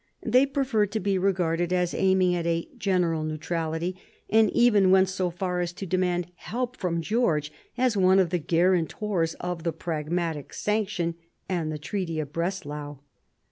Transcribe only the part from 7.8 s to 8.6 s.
one of the